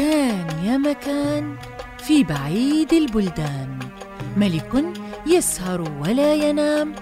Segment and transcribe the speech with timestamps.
[0.00, 1.56] كان يا مكان
[1.98, 3.78] في بعيد البلدان.
[4.36, 4.84] ملك
[5.26, 6.92] يسهر ولا ينام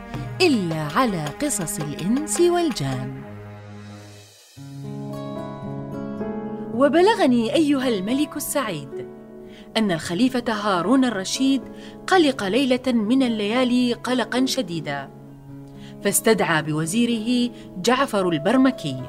[0.40, 3.22] إلا على قصص الإنس والجان.
[6.74, 9.06] وبلغني أيها الملك السعيد
[9.76, 11.62] أن الخليفة هارون الرشيد
[12.06, 15.10] قلق ليلة من الليالي قلقا شديدا
[16.04, 19.02] فاستدعى بوزيره جعفر البرمكي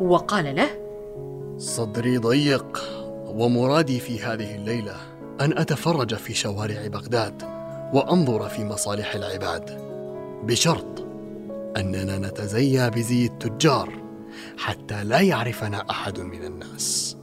[0.00, 0.68] وقال له
[1.58, 2.99] صدري ضيق.
[3.34, 4.96] ومرادي في هذه الليلة
[5.40, 7.42] أن أتفرج في شوارع بغداد
[7.92, 9.80] وأنظر في مصالح العباد.
[10.44, 11.06] بشرط
[11.76, 13.92] أننا نتزيا بزي التجار
[14.58, 17.16] حتى لا يعرفنا أحد من الناس.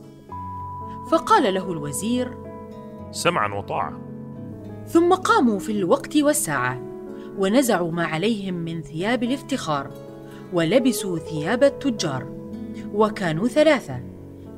[1.12, 2.38] فقال له الوزير
[3.12, 4.02] سمعا وطاعة.
[4.88, 6.82] ثم قاموا في الوقت والساعة
[7.38, 9.92] ونزعوا ما عليهم من ثياب الافتخار
[10.54, 12.28] ولبسوا ثياب التجار
[12.94, 14.00] وكانوا ثلاثة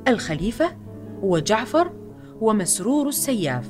[0.08, 0.79] الخليفة
[1.22, 1.90] وجعفر
[2.40, 3.68] ومسرور السياف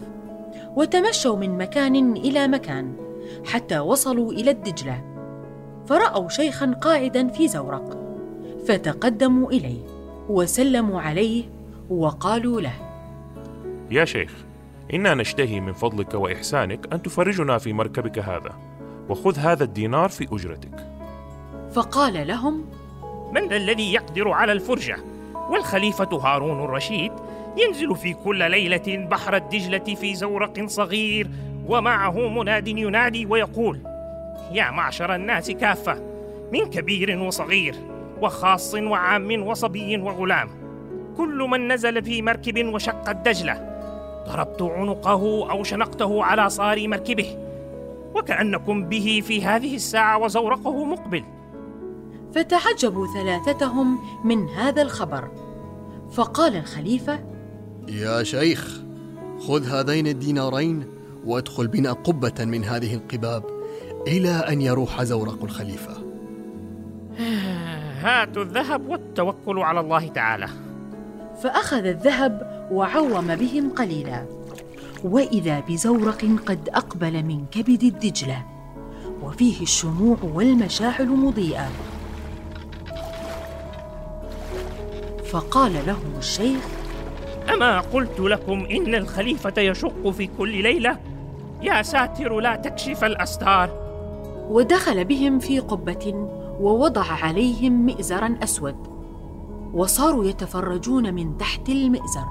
[0.76, 2.92] وتمشوا من مكان إلى مكان
[3.46, 5.04] حتى وصلوا إلى الدجلة
[5.86, 7.98] فرأوا شيخا قاعدا في زورق
[8.68, 9.82] فتقدموا إليه
[10.28, 11.44] وسلموا عليه
[11.90, 12.74] وقالوا له
[13.90, 14.32] يا شيخ
[14.94, 18.52] إنا نشتهي من فضلك وإحسانك أن تفرجنا في مركبك هذا
[19.08, 20.86] وخذ هذا الدينار في أجرتك.
[21.72, 22.64] فقال لهم
[23.34, 24.96] من ذا الذي يقدر على الفرجة؟
[25.50, 27.12] والخليفة هارون الرشيد
[27.56, 31.28] ينزل في كل ليلة بحر الدجلة في زورق صغير
[31.66, 33.80] ومعه مناد ينادي ويقول
[34.52, 36.02] يا معشر الناس كافة
[36.52, 37.74] من كبير وصغير
[38.22, 40.48] وخاص وعام وصبي وغلام
[41.16, 43.70] كل من نزل في مركب وشق الدجلة
[44.28, 47.36] ضربت عنقه أو شنقته على صار مركبه
[48.14, 51.24] وكأنكم به في هذه الساعة وزورقه مقبل.
[52.34, 55.28] فتعجبوا ثلاثتهم من هذا الخبر.
[56.12, 57.18] فقال الخليفة
[57.90, 58.80] يا شيخ
[59.40, 60.84] خذ هذين الدينارين
[61.24, 63.44] وادخل بنا قبة من هذه القباب
[64.06, 65.92] إلى أن يروح زورق الخليفة.
[68.04, 70.48] هاتوا الذهب والتوكل على الله تعالى.
[71.42, 74.26] فأخذ الذهب وعوم بهم قليلا.
[75.04, 78.44] وإذا بزورق قد أقبل من كبد الدجلة
[79.22, 81.68] وفيه الشموع والمشاعل مضيئة.
[85.30, 86.79] فقال لهم الشيخ
[87.54, 90.98] أما قلت لكم إن الخليفة يشق في كل ليلة
[91.62, 93.70] يا ساتر لا تكشف الأستار.
[94.50, 96.28] ودخل بهم في قبة
[96.60, 98.76] ووضع عليهم مئزرا أسود
[99.74, 102.24] وصاروا يتفرجون من تحت المئزر.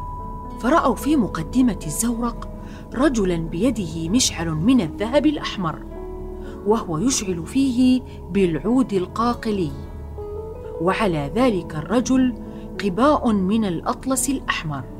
[0.61, 2.49] فرأوا في مقدمة الزورق
[2.93, 5.79] رجلا بيده مشعل من الذهب الأحمر
[6.65, 9.71] وهو يشعل فيه بالعود القاقلي.
[10.81, 12.33] وعلى ذلك الرجل
[12.83, 14.98] قباء من الأطلس الأحمر.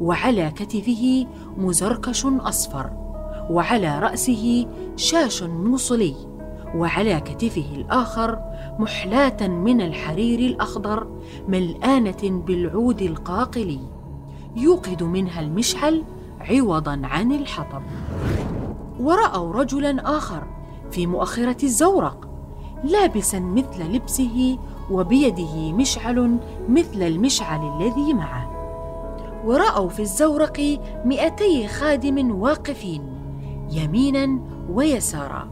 [0.00, 1.26] وعلى كتفه
[1.56, 2.90] مزركش أصفر
[3.50, 4.66] وعلى رأسه
[4.96, 6.14] شاش موصلي
[6.74, 8.38] وعلى كتفه الآخر
[8.78, 11.06] محلاة من الحرير الأخضر
[11.48, 13.80] ملآنة بالعود القاقلي
[14.56, 16.04] يوقد منها المشعل
[16.40, 17.82] عوضا عن الحطب.
[19.00, 20.46] ورأوا رجلا آخر
[20.90, 22.28] في مؤخرة الزورق
[22.84, 24.58] لابسا مثل لبسه
[24.90, 26.38] وبيده مشعل
[26.68, 28.47] مثل المشعل الذي معه.
[29.48, 33.02] ورأوا في الزورق مئتي خادم واقفين
[33.70, 34.38] يمينا
[34.70, 35.50] ويسارا.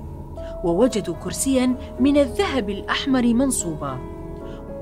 [0.64, 3.98] ووجدوا كرسيا من الذهب الأحمر منصوبا.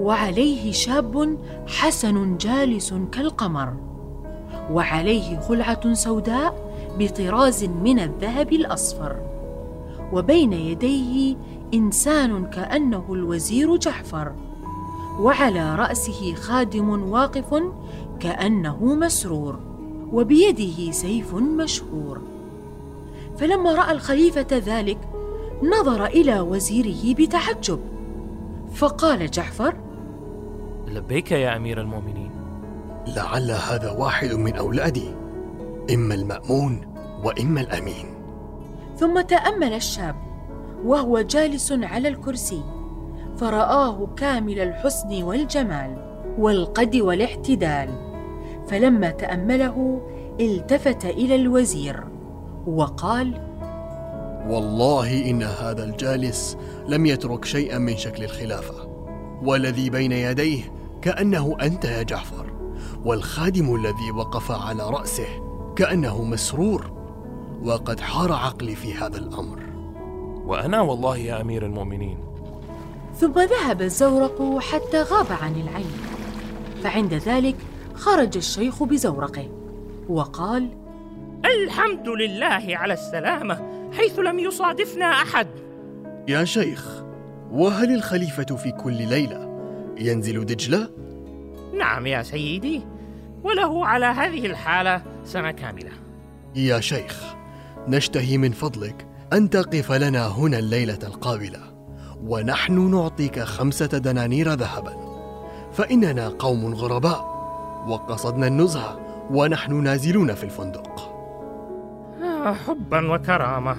[0.00, 3.72] وعليه شاب حسن جالس كالقمر.
[4.70, 6.54] وعليه خلعة سوداء
[6.98, 9.16] بطراز من الذهب الأصفر.
[10.12, 11.36] وبين يديه
[11.74, 14.32] إنسان كأنه الوزير جعفر.
[15.20, 17.62] وعلى رأسه خادم واقف
[18.20, 19.60] كأنه مسرور
[20.12, 22.22] وبيده سيف مشهور.
[23.38, 24.98] فلما رأى الخليفة ذلك
[25.62, 27.80] نظر إلى وزيره بتعجب
[28.74, 29.76] فقال جعفر
[30.88, 32.30] لبيك يا أمير المؤمنين.
[33.16, 35.08] لعل هذا واحد من أولادي
[35.94, 36.80] إما المأمون
[37.24, 38.06] وإما الأمين.
[38.96, 40.16] ثم تأمل الشاب
[40.84, 42.62] وهو جالس على الكرسي
[43.36, 46.03] فرآه كامل الحسن والجمال.
[46.38, 47.88] والقد والاعتدال
[48.68, 50.00] فلما تأمله
[50.40, 52.04] التفت إلى الوزير
[52.66, 53.40] وقال
[54.48, 56.56] والله إن هذا الجالس
[56.88, 58.74] لم يترك شيئا من شكل الخلافة
[59.42, 60.62] والذي بين يديه
[61.02, 62.46] كأنه أنت يا جعفر
[63.04, 65.26] والخادم الذي وقف على رأسه
[65.76, 66.90] كأنه مسرور
[67.64, 69.58] وقد حار عقلي في هذا الأمر.
[70.46, 72.18] وأنا والله يا أمير المؤمنين.
[73.20, 76.13] ثم ذهب الزورق حتى غاب عن العين.
[76.84, 77.56] فعند ذلك
[77.94, 79.48] خرج الشيخ بزورقه
[80.08, 80.68] وقال
[81.44, 85.46] الحمد لله على السلامة حيث لم يصادفنا أحد.
[86.28, 87.02] يا شيخ
[87.50, 89.48] وهل الخليفة في كل ليلة
[89.98, 90.90] ينزل دجلة؟
[91.78, 92.82] نعم يا سيدي
[93.44, 95.92] وله على هذه الحالة سنة كاملة.
[96.56, 97.34] يا شيخ
[97.88, 101.60] نشتهي من فضلك أن تقف لنا هنا الليلة القابلة
[102.26, 105.03] ونحن نعطيك خمسة دنانير ذهبا.
[105.74, 107.24] فإننا قوم غرباء
[107.88, 108.98] وقصدنا النزهة
[109.30, 111.12] ونحن نازلون في الفندق.
[112.22, 113.76] آه حبا وكرامة.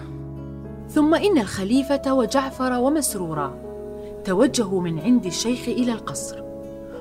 [0.89, 3.53] ثم إن الخليفة وجعفر ومسرورا
[4.23, 6.43] توجهوا من عند الشيخ إلى القصر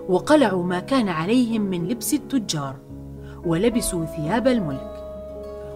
[0.09, 2.75] وقلعوا ما كان عليهم من لبس التجار
[3.47, 4.95] ولبسوا ثياب الملك.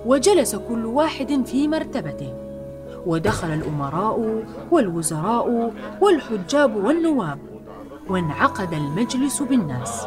[0.07, 2.35] وجلس كل واحد في مرتبته
[3.07, 7.39] ودخل الأمراء والوزراء والحجاب والنواب.
[8.09, 10.07] وانعقد المجلس بالناس.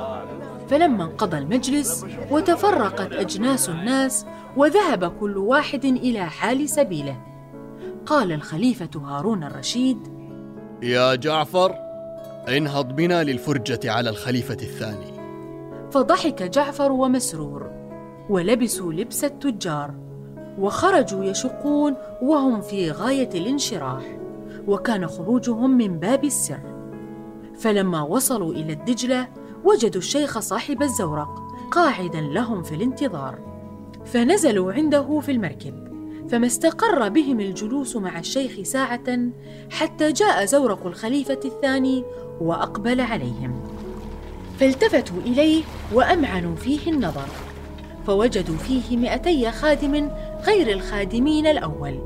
[0.70, 4.26] فلما انقضى المجلس وتفرقت أجناس الناس
[4.58, 7.22] وذهب كل واحد إلى حال سبيله.
[8.06, 9.98] قال الخليفة هارون الرشيد
[10.82, 11.76] يا جعفر
[12.50, 15.12] انهض بنا للفرجة على الخليفة الثاني.
[15.92, 17.72] فضحك جعفر ومسرور
[18.30, 19.94] ولبسوا لبس التجار
[20.60, 24.04] وخرجوا يشقون وهم في غاية الانشراح
[24.68, 26.71] وكان خروجهم من باب السر.
[27.62, 29.28] فلما وصلوا إلى الدجلة
[29.64, 31.40] وجدوا الشيخ صاحب الزورق
[31.72, 33.40] قاعدا لهم في الانتظار.
[34.06, 35.92] فنزلوا عنده في المركب
[36.30, 39.20] فما استقر بهم الجلوس مع الشيخ ساعة
[39.70, 42.04] حتى جاء زورق الخليفة الثاني
[42.42, 43.64] وأقبل عليهم.
[44.60, 45.64] فالتفتوا إليه
[45.94, 47.28] وأمعنوا فيه النظر
[48.08, 50.10] فوجدوا فيه مئتي خادم
[50.48, 52.00] غير الخادمين الأول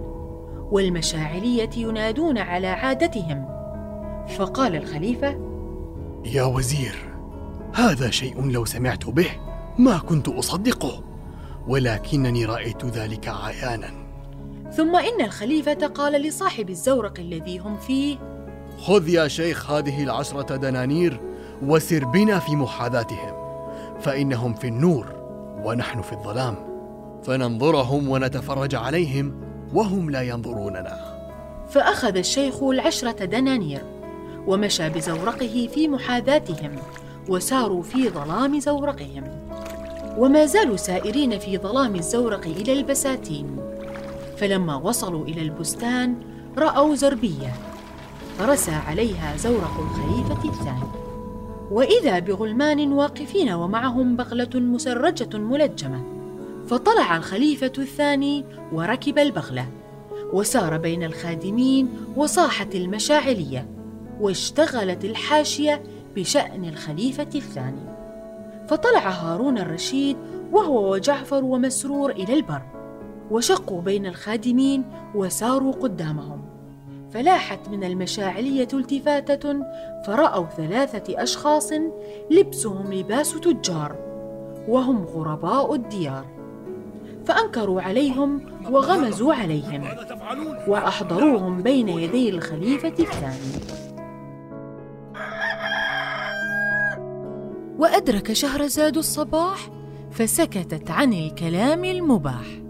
[0.72, 3.65] والمشاعرية ينادون على عادتهم.
[4.38, 5.40] فقال الخليفة
[6.26, 6.96] يا وزير
[7.74, 9.28] هذا شيء لو سمعت به
[9.78, 11.04] ما كنت أصدقه
[11.68, 13.90] ولكنني رأيت ذلك عيانا.
[14.72, 18.18] ثم إن الخليفة قال لصاحب الزورق الذي هم فيه
[18.80, 21.22] خذ يا شيخ هذه العشرة دنانير
[21.64, 23.34] وسر بنا في محاذاتهم
[24.00, 25.06] فإنهم في النور
[25.64, 26.56] ونحن في الظلام.
[27.24, 29.42] فننظرهم ونتفرج عليهم
[29.74, 31.16] وهم لا ينظروننا.
[31.70, 33.82] فأخذ الشيخ العشرة دنانير.
[34.48, 36.76] ومشى بزورقه في محاذاتهم
[37.30, 39.24] وساروا في ظلام زورقهم.
[40.18, 43.58] وما زالوا سائرين في ظلام الزورق إلى البساتين.
[44.38, 46.16] فلما وصلوا إلى البستان
[46.58, 47.54] رأوا زربية.
[48.40, 50.90] فرسى عليها زورق الخليفة الثاني.
[51.72, 56.04] وإذا بغلمان واقفين ومعهم بغلة مسرجة ملجمة
[56.68, 59.68] فطلع الخليفة الثاني وركب البغلة.
[60.34, 63.75] وسار بين الخادمين وصاحت المشاعلية.
[64.22, 65.84] واشتغلت الحاشية
[66.16, 67.96] بشأن الخليفة الثاني.
[68.68, 70.18] فطلع هارون الرشيد
[70.52, 72.62] وهو وجعفر ومسرور إلى البر
[73.32, 74.84] وشقوا بين الخادمين
[75.16, 76.42] وساروا قدامهم.
[77.12, 79.54] فلاحت من المشاعلية التفاتة
[80.06, 81.72] فرأوا ثلاثة أشخاص
[82.32, 83.96] لبسهم لباس تجار
[84.68, 86.26] وهم غرباء الديار.
[87.26, 88.42] فأنكروا عليهم
[88.72, 89.84] وغمزوا عليهم
[90.68, 93.95] وأحضروهم بين يدي الخليفة الثاني.
[97.80, 99.70] وأدرك شهرزاد الصباح
[100.12, 102.65] فسكتت عن الكلام المباح.